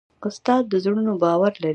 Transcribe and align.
استاد 0.27 0.63
د 0.71 0.73
زړونو 0.83 1.11
باور 1.23 1.53
لري. 1.63 1.69